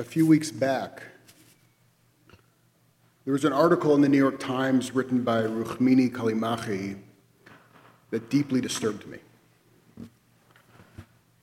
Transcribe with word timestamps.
a 0.00 0.04
few 0.04 0.26
weeks 0.26 0.50
back, 0.50 1.02
there 3.26 3.34
was 3.34 3.44
an 3.44 3.52
article 3.52 3.94
in 3.94 4.00
the 4.00 4.08
New 4.08 4.16
York 4.16 4.40
Times 4.40 4.94
written 4.94 5.22
by 5.22 5.42
Rukmini 5.42 6.10
Callimachi 6.10 6.98
that 8.08 8.30
deeply 8.30 8.62
disturbed 8.62 9.06
me. 9.06 9.18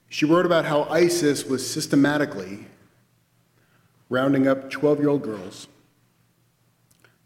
She 0.09 0.25
wrote 0.25 0.47
about 0.47 0.65
how 0.65 0.85
ISIS 0.85 1.45
was 1.45 1.69
systematically 1.69 2.65
rounding 4.09 4.47
up 4.47 4.71
12 4.71 5.01
year 5.01 5.09
old 5.09 5.21
girls 5.21 5.67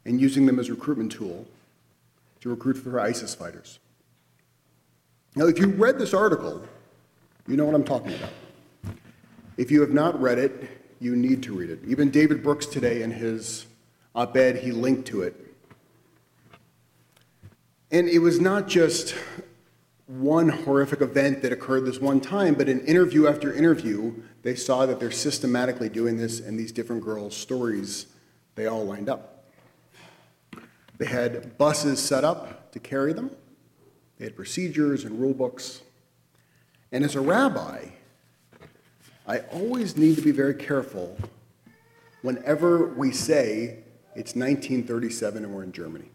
and 0.03 0.19
using 0.19 0.45
them 0.45 0.59
as 0.59 0.67
a 0.67 0.73
recruitment 0.73 1.13
tool 1.13 1.47
to 2.41 2.49
recruit 2.49 2.73
for 2.73 2.99
ISIS 2.99 3.33
fighters. 3.33 3.79
Now, 5.37 5.45
if 5.45 5.59
you 5.59 5.67
read 5.67 5.97
this 5.97 6.13
article, 6.13 6.61
you 7.47 7.55
know 7.55 7.63
what 7.63 7.73
I'm 7.73 7.85
talking 7.85 8.13
about. 8.15 8.31
If 9.55 9.71
you 9.71 9.79
have 9.79 9.91
not 9.91 10.19
read 10.21 10.37
it, 10.37 10.80
you 11.01 11.15
need 11.15 11.41
to 11.43 11.53
read 11.53 11.71
it. 11.71 11.79
Even 11.87 12.11
David 12.11 12.43
Brooks 12.43 12.67
today 12.67 13.01
in 13.01 13.09
his 13.09 13.65
op 14.13 14.37
ed, 14.37 14.57
he 14.57 14.71
linked 14.71 15.07
to 15.07 15.23
it. 15.23 15.35
And 17.89 18.07
it 18.07 18.19
was 18.19 18.39
not 18.39 18.67
just 18.67 19.15
one 20.05 20.47
horrific 20.47 21.01
event 21.01 21.41
that 21.41 21.51
occurred 21.51 21.85
this 21.85 21.99
one 21.99 22.21
time, 22.21 22.53
but 22.53 22.69
in 22.69 22.81
interview 22.81 23.27
after 23.27 23.51
interview, 23.51 24.13
they 24.43 24.53
saw 24.55 24.85
that 24.85 24.99
they're 24.99 25.09
systematically 25.09 25.89
doing 25.89 26.17
this, 26.17 26.39
and 26.39 26.59
these 26.59 26.71
different 26.71 27.03
girls' 27.03 27.35
stories, 27.35 28.05
they 28.55 28.67
all 28.67 28.85
lined 28.85 29.09
up. 29.09 29.45
They 30.99 31.05
had 31.07 31.57
buses 31.57 31.99
set 31.99 32.23
up 32.23 32.71
to 32.73 32.79
carry 32.79 33.11
them, 33.11 33.31
they 34.17 34.25
had 34.25 34.35
procedures 34.35 35.03
and 35.03 35.19
rule 35.19 35.33
books. 35.33 35.81
And 36.91 37.03
as 37.03 37.15
a 37.15 37.21
rabbi, 37.21 37.87
I 39.31 39.39
always 39.53 39.95
need 39.95 40.17
to 40.17 40.21
be 40.21 40.31
very 40.31 40.53
careful 40.53 41.17
whenever 42.21 42.87
we 42.87 43.13
say 43.13 43.77
it's 44.13 44.35
1937 44.35 45.45
and 45.45 45.55
we're 45.55 45.63
in 45.63 45.71
Germany. 45.71 46.09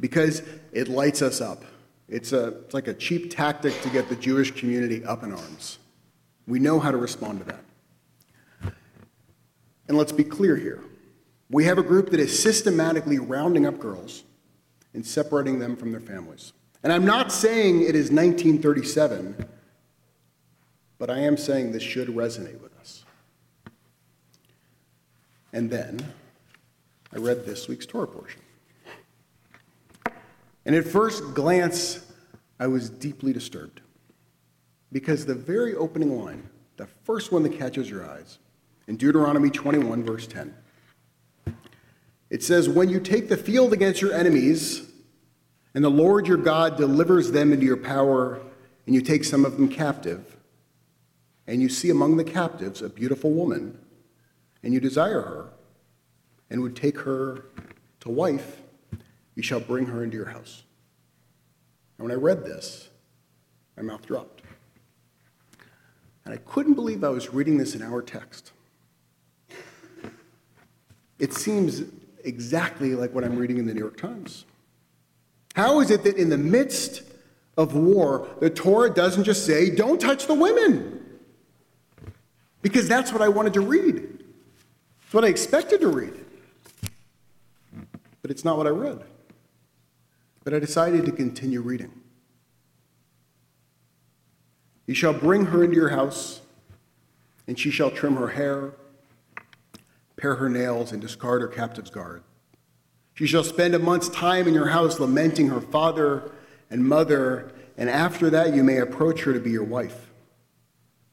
Because 0.00 0.40
it 0.72 0.88
lights 0.88 1.20
us 1.20 1.42
up. 1.42 1.62
It's, 2.08 2.32
a, 2.32 2.46
it's 2.62 2.72
like 2.72 2.88
a 2.88 2.94
cheap 2.94 3.30
tactic 3.30 3.78
to 3.82 3.90
get 3.90 4.08
the 4.08 4.16
Jewish 4.16 4.52
community 4.52 5.04
up 5.04 5.24
in 5.24 5.32
arms. 5.32 5.78
We 6.46 6.58
know 6.58 6.80
how 6.80 6.90
to 6.90 6.96
respond 6.96 7.40
to 7.40 7.44
that. 7.52 8.72
And 9.86 9.98
let's 9.98 10.12
be 10.12 10.24
clear 10.24 10.56
here. 10.56 10.82
We 11.50 11.66
have 11.66 11.76
a 11.76 11.82
group 11.82 12.12
that 12.12 12.20
is 12.20 12.42
systematically 12.42 13.18
rounding 13.18 13.66
up 13.66 13.78
girls 13.78 14.24
and 14.94 15.04
separating 15.04 15.58
them 15.58 15.76
from 15.76 15.92
their 15.92 16.00
families. 16.00 16.54
And 16.82 16.90
I'm 16.90 17.04
not 17.04 17.30
saying 17.30 17.82
it 17.82 17.94
is 17.94 18.10
1937, 18.10 19.46
but 20.98 21.10
I 21.10 21.18
am 21.18 21.36
saying 21.36 21.72
this 21.72 21.82
should 21.82 22.08
resonate 22.08 22.60
with 22.60 22.76
us. 22.78 23.04
And 25.52 25.70
then 25.70 26.12
I 27.12 27.18
read 27.18 27.44
this 27.46 27.68
week's 27.68 27.86
Torah 27.86 28.08
portion. 28.08 28.40
And 30.66 30.74
at 30.74 30.84
first 30.86 31.34
glance, 31.34 32.10
I 32.58 32.66
was 32.66 32.88
deeply 32.88 33.32
disturbed 33.32 33.80
because 34.92 35.26
the 35.26 35.34
very 35.34 35.74
opening 35.74 36.18
line, 36.22 36.48
the 36.76 36.86
first 36.86 37.32
one 37.32 37.42
that 37.42 37.58
catches 37.58 37.90
your 37.90 38.08
eyes, 38.08 38.38
in 38.86 38.96
Deuteronomy 38.96 39.50
21, 39.50 40.04
verse 40.04 40.26
10, 40.26 40.54
it 42.30 42.42
says, 42.42 42.68
When 42.68 42.88
you 42.88 43.00
take 43.00 43.28
the 43.28 43.36
field 43.36 43.72
against 43.72 44.00
your 44.00 44.12
enemies, 44.12 44.90
and 45.74 45.84
the 45.84 45.90
Lord 45.90 46.26
your 46.26 46.36
God 46.36 46.76
delivers 46.76 47.30
them 47.32 47.52
into 47.52 47.66
your 47.66 47.76
power, 47.76 48.40
and 48.86 48.94
you 48.94 49.00
take 49.00 49.24
some 49.24 49.44
of 49.44 49.56
them 49.56 49.68
captive, 49.68 50.33
and 51.46 51.60
you 51.60 51.68
see 51.68 51.90
among 51.90 52.16
the 52.16 52.24
captives 52.24 52.82
a 52.82 52.88
beautiful 52.88 53.30
woman, 53.30 53.78
and 54.62 54.72
you 54.72 54.80
desire 54.80 55.20
her, 55.20 55.48
and 56.50 56.62
would 56.62 56.76
take 56.76 56.98
her 57.00 57.46
to 58.00 58.10
wife, 58.10 58.62
you 59.34 59.42
shall 59.42 59.60
bring 59.60 59.86
her 59.86 60.02
into 60.04 60.16
your 60.16 60.26
house. 60.26 60.62
And 61.98 62.06
when 62.06 62.12
I 62.12 62.20
read 62.20 62.44
this, 62.44 62.88
my 63.76 63.82
mouth 63.82 64.06
dropped. 64.06 64.42
And 66.24 66.32
I 66.32 66.38
couldn't 66.38 66.74
believe 66.74 67.04
I 67.04 67.08
was 67.08 67.34
reading 67.34 67.58
this 67.58 67.74
in 67.74 67.82
our 67.82 68.00
text. 68.00 68.52
It 71.18 71.34
seems 71.34 71.82
exactly 72.24 72.94
like 72.94 73.14
what 73.14 73.24
I'm 73.24 73.36
reading 73.36 73.58
in 73.58 73.66
the 73.66 73.74
New 73.74 73.80
York 73.80 73.96
Times. 73.96 74.46
How 75.54 75.80
is 75.80 75.90
it 75.90 76.02
that 76.04 76.16
in 76.16 76.30
the 76.30 76.38
midst 76.38 77.02
of 77.56 77.74
war, 77.74 78.28
the 78.40 78.50
Torah 78.50 78.92
doesn't 78.92 79.24
just 79.24 79.46
say, 79.46 79.70
don't 79.70 80.00
touch 80.00 80.26
the 80.26 80.34
women? 80.34 81.03
Because 82.64 82.88
that's 82.88 83.12
what 83.12 83.20
I 83.20 83.28
wanted 83.28 83.52
to 83.52 83.60
read. 83.60 84.24
It's 85.04 85.12
what 85.12 85.22
I 85.22 85.28
expected 85.28 85.82
to 85.82 85.88
read. 85.88 86.14
But 88.22 88.30
it's 88.30 88.42
not 88.42 88.56
what 88.56 88.66
I 88.66 88.70
read. 88.70 89.04
But 90.44 90.54
I 90.54 90.60
decided 90.60 91.04
to 91.04 91.12
continue 91.12 91.60
reading. 91.60 91.92
You 94.86 94.94
shall 94.94 95.12
bring 95.12 95.44
her 95.46 95.62
into 95.62 95.76
your 95.76 95.90
house, 95.90 96.40
and 97.46 97.58
she 97.58 97.70
shall 97.70 97.90
trim 97.90 98.16
her 98.16 98.28
hair, 98.28 98.72
pare 100.16 100.36
her 100.36 100.48
nails, 100.48 100.90
and 100.90 101.02
discard 101.02 101.42
her 101.42 101.48
captive's 101.48 101.90
guard. 101.90 102.22
She 103.12 103.26
shall 103.26 103.44
spend 103.44 103.74
a 103.74 103.78
month's 103.78 104.08
time 104.08 104.48
in 104.48 104.54
your 104.54 104.68
house 104.68 104.98
lamenting 104.98 105.48
her 105.48 105.60
father 105.60 106.32
and 106.70 106.82
mother, 106.82 107.52
and 107.76 107.90
after 107.90 108.30
that 108.30 108.54
you 108.54 108.64
may 108.64 108.78
approach 108.78 109.24
her 109.24 109.34
to 109.34 109.40
be 109.40 109.50
your 109.50 109.64
wife. 109.64 110.10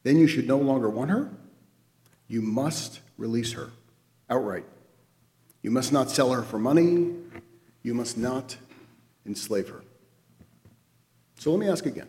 Then 0.02 0.16
you 0.16 0.26
should 0.26 0.48
no 0.48 0.56
longer 0.56 0.88
want 0.88 1.10
her. 1.10 1.30
You 2.32 2.40
must 2.40 3.00
release 3.18 3.52
her 3.52 3.72
outright. 4.30 4.64
You 5.60 5.70
must 5.70 5.92
not 5.92 6.10
sell 6.10 6.32
her 6.32 6.40
for 6.40 6.58
money. 6.58 7.10
You 7.82 7.92
must 7.92 8.16
not 8.16 8.56
enslave 9.26 9.68
her. 9.68 9.82
So 11.38 11.50
let 11.50 11.60
me 11.60 11.68
ask 11.68 11.84
again 11.84 12.08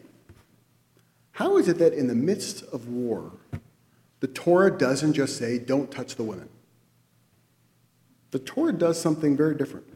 How 1.31 1.57
is 1.57 1.67
it 1.67 1.77
that 1.79 1.91
in 1.91 2.07
the 2.07 2.15
midst 2.15 2.63
of 2.71 2.87
war, 2.87 3.33
the 4.21 4.27
Torah 4.27 4.71
doesn't 4.71 5.11
just 5.11 5.35
say, 5.35 5.59
don't 5.59 5.91
touch 5.91 6.15
the 6.15 6.23
women? 6.23 6.47
The 8.31 8.39
Torah 8.39 8.71
does 8.71 9.01
something 9.01 9.35
very 9.35 9.55
different. 9.55 9.87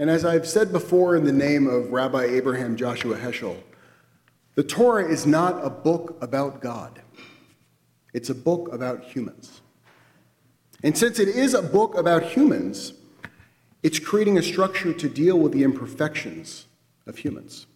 And 0.00 0.10
as 0.10 0.24
I've 0.24 0.48
said 0.48 0.72
before 0.72 1.14
in 1.14 1.22
the 1.22 1.32
name 1.32 1.68
of 1.68 1.92
Rabbi 1.92 2.24
Abraham 2.24 2.74
Joshua 2.74 3.16
Heschel, 3.16 3.56
the 4.56 4.64
Torah 4.64 5.08
is 5.08 5.26
not 5.26 5.64
a 5.64 5.70
book 5.70 6.18
about 6.20 6.60
God, 6.60 7.02
it's 8.12 8.30
a 8.30 8.34
book 8.34 8.72
about 8.72 9.04
humans. 9.04 9.60
And 10.82 10.96
since 10.96 11.18
it 11.18 11.28
is 11.28 11.54
a 11.54 11.62
book 11.62 11.96
about 11.96 12.22
humans, 12.22 12.92
it's 13.82 13.98
creating 13.98 14.38
a 14.38 14.42
structure 14.42 14.92
to 14.92 15.08
deal 15.08 15.38
with 15.38 15.52
the 15.52 15.62
imperfections 15.62 16.66
of 17.06 17.18
humans. 17.18 17.66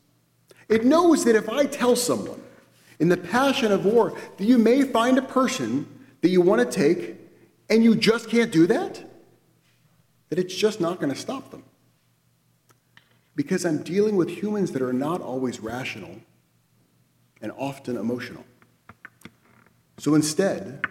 It 0.69 0.85
knows 0.85 1.25
that 1.25 1.35
if 1.35 1.49
I 1.49 1.67
tell 1.67 1.97
someone 1.97 2.41
in 2.99 3.09
the 3.09 3.17
passion 3.17 3.73
of 3.73 3.85
war 3.85 4.15
that 4.37 4.45
you 4.45 4.59
may 4.59 4.83
find 4.83 5.19
a 5.19 5.23
person 5.23 5.87
that 6.21 6.29
you 6.29 6.41
want 6.41 6.61
to 6.61 6.71
take 6.71 7.17
and 7.69 7.83
you 7.83 7.95
just 7.95 8.29
can't 8.29 8.53
do 8.53 8.67
that, 8.67 9.03
that 10.29 10.39
it's 10.39 10.55
just 10.55 10.81
not 10.81 11.01
going 11.01 11.13
to 11.13 11.19
stop 11.19 11.51
them. 11.51 11.65
Because 13.35 13.65
I'm 13.65 13.83
dealing 13.83 14.17
with 14.17 14.29
humans 14.29 14.73
that 14.73 14.83
are 14.83 14.93
not 14.93 15.21
always 15.21 15.61
rational 15.61 16.17
and 17.41 17.53
often 17.57 17.97
emotional. 17.97 18.45
So 20.01 20.15
instead, 20.15 20.87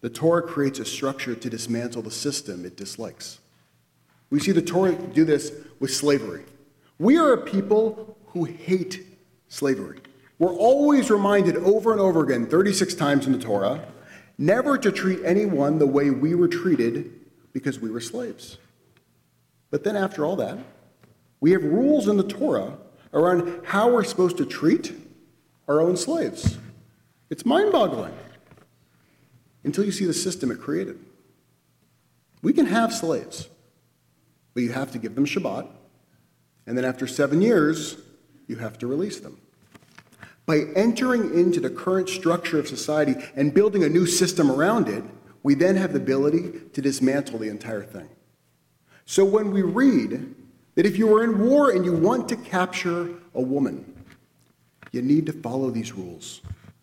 the 0.00 0.08
Torah 0.08 0.40
creates 0.40 0.78
a 0.78 0.84
structure 0.86 1.34
to 1.34 1.50
dismantle 1.50 2.00
the 2.00 2.10
system 2.10 2.64
it 2.64 2.78
dislikes. 2.78 3.40
We 4.30 4.40
see 4.40 4.52
the 4.52 4.62
Torah 4.62 4.94
do 4.94 5.26
this 5.26 5.52
with 5.80 5.92
slavery. 5.92 6.44
We 6.98 7.18
are 7.18 7.34
a 7.34 7.42
people 7.42 8.16
who 8.28 8.44
hate 8.44 9.06
slavery. 9.48 10.00
We're 10.38 10.54
always 10.54 11.10
reminded 11.10 11.56
over 11.56 11.92
and 11.92 12.00
over 12.00 12.24
again, 12.24 12.46
36 12.46 12.94
times 12.94 13.26
in 13.26 13.32
the 13.32 13.38
Torah, 13.38 13.86
never 14.38 14.78
to 14.78 14.90
treat 14.90 15.22
anyone 15.26 15.78
the 15.78 15.86
way 15.86 16.08
we 16.08 16.34
were 16.34 16.48
treated 16.48 17.12
because 17.52 17.78
we 17.78 17.90
were 17.90 18.00
slaves. 18.00 18.56
But 19.70 19.84
then, 19.84 19.94
after 19.94 20.24
all 20.24 20.36
that, 20.36 20.56
we 21.40 21.50
have 21.50 21.62
rules 21.62 22.08
in 22.08 22.16
the 22.16 22.26
Torah 22.26 22.78
around 23.12 23.60
how 23.66 23.92
we're 23.92 24.04
supposed 24.04 24.38
to 24.38 24.46
treat 24.46 24.94
our 25.68 25.82
own 25.82 25.98
slaves. 25.98 26.56
It's 27.28 27.44
mind 27.44 27.72
boggling 27.72 28.14
until 29.64 29.84
you 29.84 29.92
see 29.92 30.04
the 30.04 30.14
system 30.14 30.50
it 30.50 30.60
created. 30.60 30.98
We 32.42 32.52
can 32.52 32.66
have 32.66 32.92
slaves, 32.92 33.48
but 34.54 34.62
you 34.62 34.72
have 34.72 34.92
to 34.92 34.98
give 34.98 35.14
them 35.14 35.26
Shabbat, 35.26 35.68
and 36.66 36.76
then 36.76 36.84
after 36.84 37.06
seven 37.06 37.40
years, 37.40 37.96
you 38.46 38.56
have 38.56 38.78
to 38.78 38.86
release 38.86 39.20
them. 39.20 39.40
By 40.46 40.64
entering 40.76 41.38
into 41.38 41.60
the 41.60 41.70
current 41.70 42.08
structure 42.08 42.58
of 42.58 42.68
society 42.68 43.16
and 43.36 43.52
building 43.52 43.84
a 43.84 43.88
new 43.88 44.06
system 44.06 44.50
around 44.50 44.88
it, 44.88 45.04
we 45.42 45.54
then 45.54 45.76
have 45.76 45.92
the 45.92 45.98
ability 45.98 46.52
to 46.72 46.80
dismantle 46.80 47.38
the 47.38 47.48
entire 47.48 47.82
thing. 47.82 48.08
So 49.04 49.24
when 49.24 49.50
we 49.50 49.62
read 49.62 50.34
that 50.74 50.86
if 50.86 50.96
you 50.96 51.14
are 51.16 51.24
in 51.24 51.38
war 51.38 51.70
and 51.70 51.84
you 51.84 51.92
want 51.92 52.28
to 52.28 52.36
capture 52.36 53.10
a 53.34 53.40
woman, 53.40 54.04
you 54.92 55.02
need 55.02 55.26
to 55.26 55.32
follow 55.32 55.70
these 55.70 55.92
rules 55.92 56.40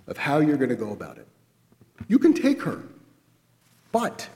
of 0.08 0.18
how 0.18 0.40
you're 0.40 0.58
going 0.58 0.70
to 0.70 0.76
go 0.76 0.92
about 0.92 1.18
it. 1.18 1.28
You 2.08 2.20
can 2.20 2.34
take 2.34 2.62
her, 2.64 2.82
But 3.92 4.28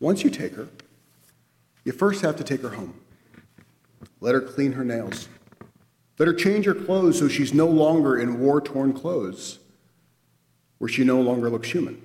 once 0.00 0.24
you 0.24 0.30
take 0.30 0.54
her, 0.54 0.68
you 1.84 1.92
first 1.92 2.22
have 2.22 2.36
to 2.36 2.44
take 2.44 2.60
her 2.62 2.70
home. 2.70 2.94
Let 4.20 4.34
her 4.34 4.40
clean 4.40 4.72
her 4.72 4.84
nails. 4.84 5.28
Let 6.18 6.26
her 6.26 6.34
change 6.34 6.66
her 6.66 6.74
clothes 6.74 7.18
so 7.18 7.28
she's 7.28 7.54
no 7.54 7.66
longer 7.66 8.18
in 8.18 8.40
war 8.40 8.60
torn 8.60 8.92
clothes, 8.92 9.58
where 10.78 10.88
she 10.88 11.04
no 11.04 11.20
longer 11.20 11.50
looks 11.50 11.70
human. 11.70 12.00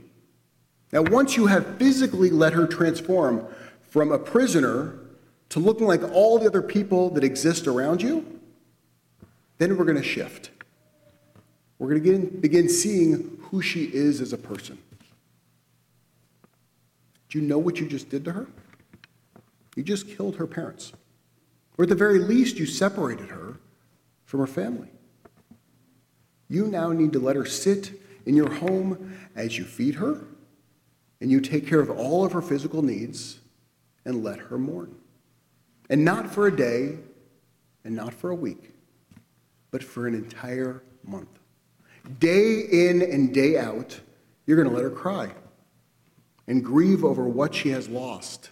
Now, 0.92 1.02
once 1.02 1.36
you 1.36 1.48
have 1.48 1.78
physically 1.78 2.30
let 2.30 2.54
her 2.54 2.66
transform 2.66 3.46
from 3.82 4.12
a 4.12 4.20
prisoner 4.20 5.00
to 5.50 5.60
looking 5.60 5.88
like 5.88 6.04
all 6.14 6.40
the 6.40 6.46
other 6.46 6.62
people 6.62 7.10
that 7.12 7.24
exist 7.24 7.68
around 7.68 8.02
you, 8.02 8.26
then 9.58 9.78
we're 9.78 9.86
going 9.86 9.98
to 9.98 10.04
shift. 10.04 10.52
We're 11.80 12.00
going 12.00 12.22
to 12.22 12.38
begin 12.38 12.70
seeing 12.70 13.37
who 13.50 13.62
she 13.62 13.86
is 13.86 14.22
as 14.22 14.34
a 14.34 14.38
person. 14.38 14.78
Do 17.30 17.40
you 17.40 17.46
know 17.46 17.58
what 17.58 17.80
you 17.80 17.88
just 17.88 18.10
did 18.10 18.26
to 18.26 18.32
her? 18.32 18.48
You 19.76 19.84
just 19.84 20.08
killed 20.08 20.38
her 20.38 20.48
parents. 20.48 20.94
Or 21.78 21.84
at 21.84 21.90
the 21.90 21.96
very 21.96 22.20
least, 22.20 22.58
you 22.58 22.66
separated 22.66 23.30
her 23.30 23.58
from 24.26 24.40
her 24.40 24.48
family. 24.48 24.90
You 26.50 26.68
now 26.68 26.92
need 26.92 27.14
to 27.14 27.20
let 27.20 27.36
her 27.36 27.46
sit 27.46 27.92
in 28.26 28.36
your 28.36 28.52
home 28.52 29.18
as 29.36 29.58
you 29.58 29.66
feed 29.66 29.96
her 29.96 30.26
and 31.22 31.32
you 31.32 31.42
take 31.42 31.68
care 31.68 31.80
of 31.80 31.90
all 31.90 32.26
of 32.26 32.32
her 32.32 32.42
physical 32.42 32.82
needs 32.82 33.40
and 34.06 34.24
let 34.24 34.40
her 34.40 34.58
mourn. 34.58 34.96
And 35.90 36.04
not 36.04 36.32
for 36.32 36.48
a 36.48 36.56
day 36.56 36.98
and 37.84 37.96
not 37.96 38.14
for 38.14 38.30
a 38.30 38.36
week, 38.36 38.74
but 39.72 39.84
for 39.84 40.08
an 40.08 40.14
entire 40.14 40.84
month. 41.04 41.30
Day 42.20 42.62
in 42.62 43.02
and 43.02 43.34
day 43.34 43.58
out, 43.58 44.00
you're 44.46 44.58
going 44.58 44.70
to 44.70 44.74
let 44.74 44.84
her 44.84 44.90
cry 44.90 45.32
and 46.48 46.64
grieve 46.64 47.04
over 47.04 47.26
what 47.26 47.54
she 47.54 47.70
has 47.70 47.90
lost 47.90 48.52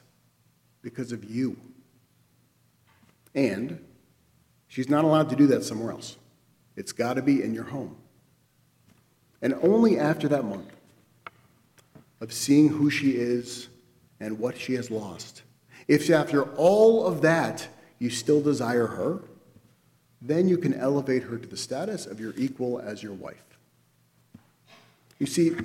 because 0.81 1.11
of 1.11 1.23
you. 1.23 1.57
And 3.33 3.83
she's 4.67 4.89
not 4.89 5.03
allowed 5.03 5.29
to 5.29 5.35
do 5.35 5.47
that 5.47 5.63
somewhere 5.63 5.91
else. 5.91 6.17
It's 6.75 6.91
got 6.91 7.13
to 7.13 7.21
be 7.21 7.41
in 7.41 7.53
your 7.53 7.63
home. 7.63 7.95
And 9.41 9.53
only 9.61 9.97
after 9.97 10.27
that 10.29 10.43
month 10.43 10.71
of 12.21 12.33
seeing 12.33 12.69
who 12.69 12.89
she 12.89 13.11
is 13.11 13.69
and 14.19 14.39
what 14.39 14.57
she 14.57 14.73
has 14.73 14.91
lost, 14.91 15.43
if 15.87 16.09
after 16.09 16.43
all 16.55 17.05
of 17.05 17.21
that 17.21 17.67
you 17.99 18.09
still 18.09 18.41
desire 18.41 18.87
her, 18.87 19.23
then 20.27 20.47
you 20.47 20.57
can 20.57 20.73
elevate 20.73 21.23
her 21.23 21.37
to 21.37 21.47
the 21.47 21.57
status 21.57 22.05
of 22.05 22.19
your 22.19 22.33
equal 22.37 22.79
as 22.79 23.03
your 23.03 23.13
wife. 23.13 23.57
You 25.19 25.25
see, 25.25 25.55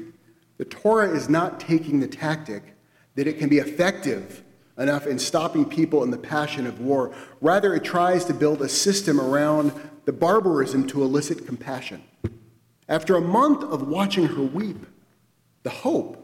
the 0.59 0.65
Torah 0.65 1.11
is 1.11 1.29
not 1.29 1.59
taking 1.59 2.01
the 2.01 2.07
tactic 2.07 2.77
that 3.15 3.27
it 3.27 3.39
can 3.39 3.49
be 3.49 3.59
effective 3.59 4.45
enough 4.79 5.07
in 5.07 5.19
stopping 5.19 5.65
people 5.65 6.03
in 6.03 6.11
the 6.11 6.19
passion 6.19 6.67
of 6.67 6.81
war. 6.81 7.15
Rather, 7.41 7.75
it 7.75 7.85
tries 7.85 8.25
to 8.27 8.35
build 8.35 8.63
a 8.63 8.69
system 8.69 9.21
around 9.21 9.73
the 10.05 10.13
barbarism 10.13 10.87
to 10.89 11.03
elicit 11.03 11.47
compassion. 11.47 12.03
After 12.89 13.17
a 13.17 13.21
month 13.21 13.63
of 13.63 13.89
watching 13.89 14.27
her 14.27 14.43
weep, 14.43 14.87
the 15.63 15.71
hope 15.71 16.17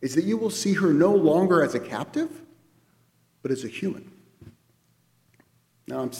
is 0.00 0.14
that 0.14 0.24
you 0.24 0.36
will 0.36 0.50
see 0.50 0.74
her 0.74 0.92
no 0.92 1.14
longer 1.14 1.62
as 1.62 1.74
a 1.74 1.80
captive, 1.80 2.42
but 3.42 3.50
as 3.50 3.64
a 3.64 3.68
human. 3.68 4.10
Now, 5.86 6.00
I'm, 6.00 6.10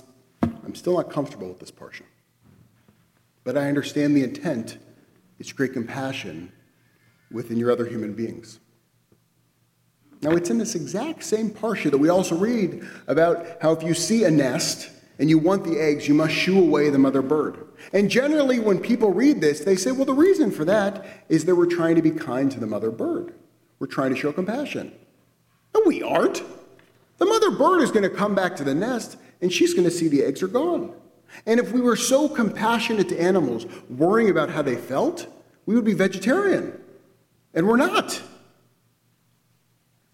I'm 0.68 0.74
still 0.74 0.98
not 0.98 1.10
comfortable 1.10 1.48
with 1.48 1.60
this 1.60 1.70
portion, 1.70 2.04
but 3.42 3.56
I 3.56 3.68
understand 3.68 4.14
the 4.14 4.22
intent 4.22 4.76
is 5.38 5.46
to 5.46 5.54
create 5.54 5.72
compassion 5.72 6.52
within 7.32 7.56
your 7.56 7.72
other 7.72 7.86
human 7.86 8.12
beings. 8.12 8.60
Now, 10.20 10.32
it's 10.32 10.50
in 10.50 10.58
this 10.58 10.74
exact 10.74 11.24
same 11.24 11.48
parsha 11.48 11.90
that 11.90 11.96
we 11.96 12.10
also 12.10 12.36
read 12.36 12.86
about 13.06 13.46
how 13.62 13.72
if 13.72 13.82
you 13.82 13.94
see 13.94 14.24
a 14.24 14.30
nest 14.30 14.90
and 15.18 15.30
you 15.30 15.38
want 15.38 15.64
the 15.64 15.80
eggs, 15.80 16.06
you 16.06 16.12
must 16.12 16.34
shoo 16.34 16.58
away 16.58 16.90
the 16.90 16.98
mother 16.98 17.22
bird. 17.22 17.66
And 17.94 18.10
generally, 18.10 18.60
when 18.60 18.78
people 18.78 19.10
read 19.10 19.40
this, 19.40 19.60
they 19.60 19.76
say, 19.76 19.90
well, 19.90 20.04
the 20.04 20.12
reason 20.12 20.50
for 20.50 20.66
that 20.66 21.24
is 21.30 21.46
that 21.46 21.54
we're 21.56 21.64
trying 21.64 21.96
to 21.96 22.02
be 22.02 22.10
kind 22.10 22.52
to 22.52 22.60
the 22.60 22.66
mother 22.66 22.90
bird. 22.90 23.32
We're 23.78 23.86
trying 23.86 24.10
to 24.10 24.20
show 24.20 24.32
compassion. 24.32 24.92
No, 25.74 25.80
we 25.86 26.02
aren't. 26.02 26.42
The 27.16 27.24
mother 27.24 27.52
bird 27.52 27.80
is 27.80 27.90
going 27.90 28.02
to 28.02 28.14
come 28.14 28.34
back 28.34 28.54
to 28.56 28.64
the 28.64 28.74
nest 28.74 29.16
and 29.40 29.52
she's 29.52 29.74
going 29.74 29.84
to 29.84 29.90
see 29.90 30.08
the 30.08 30.24
eggs 30.24 30.42
are 30.42 30.48
gone. 30.48 30.92
And 31.46 31.60
if 31.60 31.72
we 31.72 31.80
were 31.80 31.96
so 31.96 32.28
compassionate 32.28 33.08
to 33.10 33.20
animals, 33.20 33.66
worrying 33.88 34.30
about 34.30 34.50
how 34.50 34.62
they 34.62 34.76
felt, 34.76 35.26
we 35.66 35.74
would 35.74 35.84
be 35.84 35.94
vegetarian. 35.94 36.80
And 37.54 37.66
we're 37.66 37.76
not. 37.76 38.22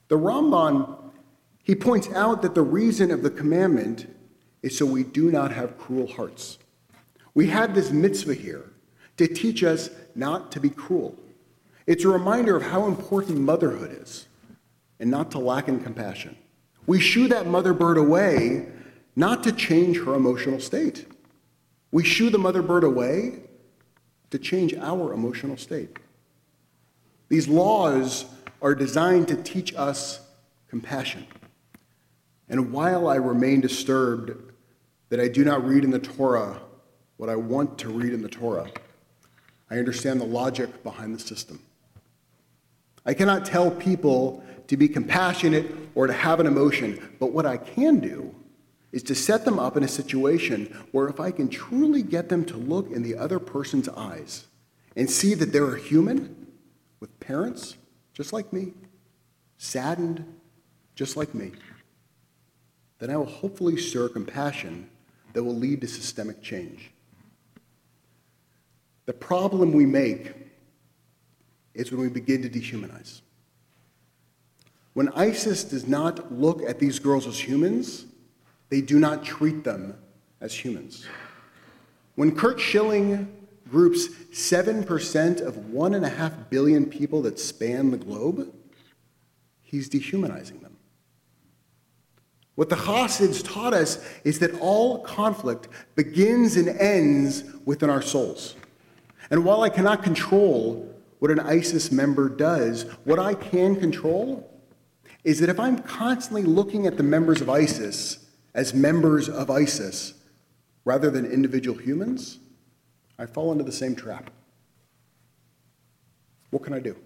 The 0.09 0.19
Ramban, 0.19 0.97
he 1.63 1.75
points 1.75 2.09
out 2.13 2.43
that 2.43 2.55
the 2.55 2.63
reason 2.63 3.11
of 3.11 3.23
the 3.23 3.31
commandment 3.31 4.13
is 4.63 4.77
so 4.77 4.87
we 4.87 5.05
do 5.05 5.31
not 5.31 5.53
have 5.53 5.79
cruel 5.79 6.07
hearts. 6.07 6.59
We 7.35 7.49
have 7.49 7.75
this 7.75 7.91
mitzvah 7.91 8.35
here 8.35 8.71
to 9.17 9.27
teach 9.27 9.63
us 9.63 9.91
not 10.15 10.53
to 10.53 10.61
be 10.61 10.71
cruel. 10.71 11.17
It's 11.87 12.05
a 12.05 12.09
reminder 12.09 12.57
of 12.57 12.63
how 12.63 12.87
important 12.87 13.39
motherhood 13.39 13.97
is 14.03 14.27
and 15.01 15.11
not 15.11 15.31
to 15.33 15.39
lack 15.39 15.69
in 15.69 15.81
compassion. 15.81 16.37
We 16.87 17.01
shoo 17.01 17.29
that 17.29 17.47
mother 17.47 17.75
bird 17.75 17.99
away 17.99 18.69
not 19.17 19.43
to 19.45 19.53
change 19.53 19.99
her 20.05 20.15
emotional 20.15 20.61
state. 20.61 21.07
We 21.91 22.05
shoo 22.05 22.31
the 22.31 22.39
mother 22.39 22.63
bird 22.63 22.85
away 22.85 23.41
to 24.31 24.39
change 24.39 24.75
our 24.75 25.13
emotional 25.13 25.57
state. 25.57 25.99
These 27.29 27.49
laws 27.49 28.27
are 28.61 28.75
designed 28.75 29.29
to 29.29 29.37
teach 29.37 29.75
us 29.77 30.21
compassion. 30.69 31.27
And 32.49 32.73
while 32.73 33.09
I 33.09 33.17
remain 33.17 33.61
disturbed 33.61 34.53
that 35.09 35.21
I 35.21 35.29
do 35.29 35.45
not 35.45 35.65
read 35.65 35.85
in 35.85 35.91
the 35.91 35.99
Torah 35.99 36.61
what 37.17 37.29
I 37.29 37.37
want 37.37 37.79
to 37.79 37.89
read 37.89 38.13
in 38.13 38.23
the 38.23 38.29
Torah, 38.29 38.69
I 39.71 39.79
understand 39.79 40.21
the 40.21 40.27
logic 40.27 40.83
behind 40.83 41.15
the 41.15 41.19
system. 41.19 41.61
I 43.07 43.15
cannot 43.15 43.45
tell 43.45 43.71
people 43.71 44.43
to 44.67 44.77
be 44.77 44.89
compassionate 44.89 45.73
or 45.95 46.07
to 46.07 46.13
have 46.13 46.41
an 46.41 46.47
emotion, 46.47 47.17
but 47.21 47.33
what 47.33 47.47
I 47.47 47.57
can 47.57 48.01
do 48.01 48.35
is 48.95 49.03
to 49.03 49.15
set 49.15 49.45
them 49.45 49.59
up 49.59 49.77
in 49.77 49.83
a 49.83 49.89
situation 49.89 50.67
where 50.93 51.09
if 51.09 51.19
I 51.19 51.33
can 51.33 51.49
truly 51.49 52.01
get 52.01 52.29
them 52.29 52.45
to 52.45 52.57
look 52.57 52.93
in 52.93 53.03
the 53.03 53.17
other 53.17 53.41
person's 53.41 53.89
eyes 53.89 54.47
and 54.95 55.11
see 55.11 55.35
that 55.35 55.53
they're 55.53 55.75
a 55.75 55.81
human 55.81 56.47
with 57.01 57.19
parents 57.19 57.77
just 58.13 58.33
like 58.33 58.53
me, 58.53 58.73
saddened 59.59 60.25
just 60.95 61.17
like 61.17 61.35
me, 61.35 61.51
then 63.01 63.11
I 63.11 63.17
will 63.17 63.27
hopefully 63.27 63.77
stir 63.77 64.09
compassion 64.09 64.89
that 65.33 65.43
will 65.43 65.57
lead 65.57 65.81
to 65.81 65.89
systemic 65.89 66.41
change. 66.41 66.93
The 69.07 69.13
problem 69.13 69.73
we 69.73 69.87
make 69.87 70.35
is 71.75 71.91
when 71.91 72.01
we 72.01 72.09
begin 72.09 72.43
to 72.43 72.49
dehumanize. 72.49 73.23
When 74.93 75.09
ISIS 75.09 75.65
does 75.65 75.89
not 75.89 76.33
look 76.33 76.63
at 76.63 76.79
these 76.79 77.01
girls 77.01 77.27
as 77.27 77.41
humans, 77.41 78.07
they 78.75 78.81
do 78.81 78.99
not 78.99 79.25
treat 79.25 79.63
them 79.63 79.97
as 80.41 80.53
humans. 80.53 81.07
When 82.17 82.35
Curt 82.35 82.59
Schilling 82.59 83.33
groups 83.71 84.09
7% 84.09 85.41
of 85.41 85.55
1.5 85.55 86.51
billion 86.51 86.87
people 86.87 87.23
that 87.23 87.39
span 87.39 87.93
the 87.93 87.97
globe, 87.97 88.53
he's 89.63 89.89
dehumanizing 89.89 90.59
them. 90.59 90.77
What 92.57 92.69
the 92.69 92.75
Hasids 92.75 93.45
taught 93.45 93.75
us 93.75 94.05
is 94.25 94.41
that 94.41 94.59
all 94.59 95.05
conflict 95.05 95.69
begins 95.95 96.57
and 96.57 96.69
ends 96.69 97.45
within 97.65 97.89
our 97.89 98.03
souls. 98.03 98.57
And 99.31 99.45
while 99.45 99.63
I 99.63 99.69
cannot 99.69 100.03
control 100.03 100.93
what 101.21 101.31
an 101.31 101.39
ISIS 101.39 101.93
member 101.93 102.29
does. 102.29 102.83
What 103.05 103.21
I 103.21 103.35
can 103.35 103.77
control 103.77 104.51
is 105.23 105.39
that 105.39 105.49
if 105.49 105.61
I'm 105.61 105.79
constantly 105.79 106.43
looking 106.43 106.89
at 106.89 106.97
the 106.97 107.05
members 107.05 107.41
of 107.41 107.49
ISIS 107.49 108.24
as 108.55 108.73
members 108.73 109.29
of 109.29 109.51
ISIS 109.51 110.15
rather 110.85 111.11
than 111.11 111.27
individual 111.27 111.79
humans, 111.79 112.39
I 113.19 113.27
fall 113.27 113.53
into 113.53 113.65
the 113.65 113.73
same 113.73 113.97
trap. 113.97 114.31
What 116.51 116.63
can 116.63 116.73
I 116.73 116.79
do? 116.79 116.97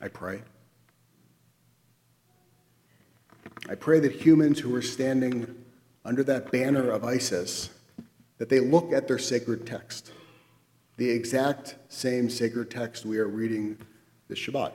I 0.00 0.08
pray. 0.08 0.42
I 3.68 3.74
pray 3.74 4.00
that 4.00 4.12
humans 4.12 4.58
who 4.58 4.74
are 4.74 4.82
standing 4.82 5.54
under 6.04 6.22
that 6.24 6.50
banner 6.50 6.90
of 6.90 7.04
ISIS 7.04 7.70
that 8.38 8.48
they 8.48 8.60
look 8.60 8.92
at 8.92 9.06
their 9.06 9.18
sacred 9.18 9.66
text 9.66 10.12
the 10.96 11.10
exact 11.10 11.76
same 11.88 12.28
sacred 12.28 12.70
text 12.70 13.04
we 13.04 13.18
are 13.18 13.26
reading 13.26 13.78
this 14.28 14.38
Shabbat. 14.38 14.72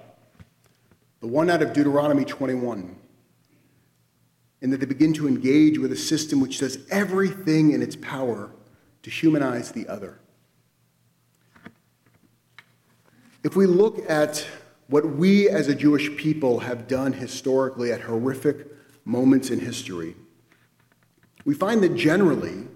The 1.19 1.27
one 1.27 1.49
out 1.49 1.61
of 1.61 1.73
Deuteronomy 1.73 2.25
21. 2.25 2.95
And 4.61 4.73
that 4.73 4.79
they 4.79 4.85
begin 4.85 5.13
to 5.13 5.27
engage 5.27 5.77
with 5.77 5.91
a 5.91 5.97
system 5.97 6.39
which 6.39 6.59
does 6.59 6.79
everything 6.89 7.71
in 7.71 7.81
its 7.81 7.95
power 7.95 8.51
to 9.03 9.09
humanize 9.09 9.71
the 9.71 9.87
other. 9.87 10.19
If 13.43 13.55
we 13.55 13.65
look 13.65 14.09
at 14.09 14.45
what 14.87 15.05
we 15.05 15.47
as 15.47 15.67
a 15.67 15.75
Jewish 15.75 16.15
people 16.17 16.59
have 16.59 16.87
done 16.87 17.13
historically 17.13 17.91
at 17.91 18.01
horrific 18.01 18.67
moments 19.05 19.49
in 19.49 19.59
history, 19.59 20.15
we 21.45 21.53
find 21.53 21.81
that 21.83 21.95
generally 21.95 22.67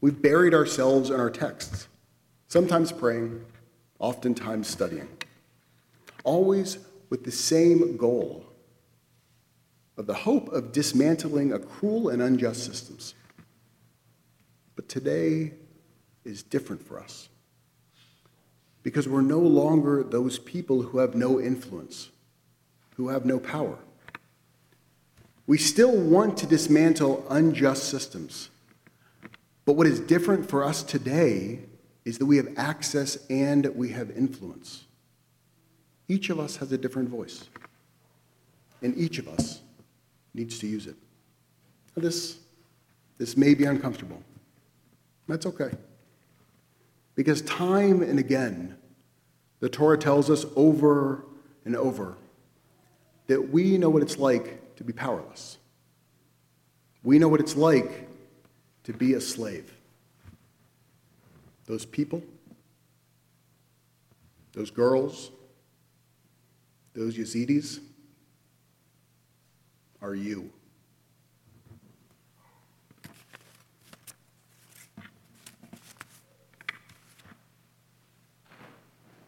we've 0.00 0.20
buried 0.20 0.54
ourselves 0.54 1.10
in 1.10 1.18
our 1.18 1.30
texts, 1.30 1.88
sometimes 2.46 2.92
praying, 2.92 3.44
oftentimes 3.98 4.68
studying, 4.68 5.08
always 6.22 6.78
with 7.08 7.24
the 7.24 7.32
same 7.32 7.96
goal 7.96 8.44
of 10.00 10.06
the 10.06 10.14
hope 10.14 10.48
of 10.48 10.72
dismantling 10.72 11.52
a 11.52 11.58
cruel 11.58 12.08
and 12.08 12.22
unjust 12.22 12.64
systems. 12.64 13.14
But 14.74 14.88
today 14.88 15.52
is 16.24 16.42
different 16.42 16.82
for 16.82 16.98
us 16.98 17.28
because 18.82 19.06
we're 19.06 19.20
no 19.20 19.40
longer 19.40 20.02
those 20.02 20.38
people 20.38 20.80
who 20.80 20.96
have 21.00 21.14
no 21.14 21.38
influence, 21.38 22.08
who 22.96 23.08
have 23.08 23.26
no 23.26 23.38
power. 23.38 23.76
We 25.46 25.58
still 25.58 25.94
want 25.94 26.38
to 26.38 26.46
dismantle 26.46 27.26
unjust 27.28 27.84
systems. 27.84 28.48
But 29.66 29.74
what 29.74 29.86
is 29.86 30.00
different 30.00 30.48
for 30.48 30.64
us 30.64 30.82
today 30.82 31.60
is 32.06 32.16
that 32.16 32.24
we 32.24 32.38
have 32.38 32.48
access 32.56 33.18
and 33.28 33.66
we 33.76 33.90
have 33.90 34.10
influence. 34.12 34.86
Each 36.08 36.30
of 36.30 36.40
us 36.40 36.56
has 36.56 36.72
a 36.72 36.78
different 36.78 37.10
voice, 37.10 37.50
and 38.80 38.96
each 38.96 39.18
of 39.18 39.28
us 39.28 39.60
needs 40.34 40.58
to 40.60 40.66
use 40.66 40.86
it. 40.86 40.96
Now, 41.96 42.02
this, 42.02 42.38
this 43.18 43.36
may 43.36 43.54
be 43.54 43.64
uncomfortable. 43.64 44.22
That's 45.28 45.46
okay. 45.46 45.70
Because 47.14 47.42
time 47.42 48.02
and 48.02 48.18
again, 48.18 48.76
the 49.60 49.68
Torah 49.68 49.98
tells 49.98 50.30
us 50.30 50.44
over 50.56 51.24
and 51.64 51.76
over 51.76 52.16
that 53.26 53.50
we 53.50 53.78
know 53.78 53.90
what 53.90 54.02
it's 54.02 54.18
like 54.18 54.76
to 54.76 54.84
be 54.84 54.92
powerless. 54.92 55.58
We 57.02 57.18
know 57.18 57.28
what 57.28 57.40
it's 57.40 57.56
like 57.56 58.08
to 58.84 58.92
be 58.92 59.14
a 59.14 59.20
slave. 59.20 59.72
Those 61.66 61.84
people, 61.84 62.22
those 64.52 64.70
girls, 64.70 65.30
those 66.94 67.16
Yazidis 67.16 67.80
are 70.02 70.14
you. 70.14 70.50